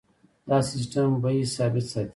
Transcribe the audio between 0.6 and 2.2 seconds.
سیستم بیې ثابت ساتي.